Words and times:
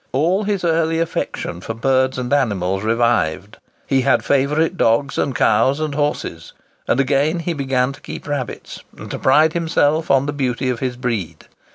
All 0.13 0.45
his 0.45 0.63
early 0.65 0.99
affection 0.99 1.61
for 1.61 1.75
birds 1.75 2.17
and 2.17 2.33
animals 2.33 2.81
revived. 2.81 3.57
He 3.85 4.01
had 4.01 4.25
favourite 4.25 4.75
dogs, 4.75 5.19
and 5.19 5.35
cows, 5.35 5.79
and 5.79 5.93
horses; 5.93 6.53
and 6.87 6.99
again 6.99 7.37
he 7.37 7.53
began 7.53 7.91
to 7.93 8.01
keep 8.01 8.27
rabbits, 8.27 8.83
and 8.97 9.11
to 9.11 9.19
pride 9.19 9.53
himself 9.53 10.09
on 10.09 10.25
the 10.25 10.33
beauty 10.33 10.71
of 10.71 10.79
his 10.79 10.95
breed. 10.97 11.45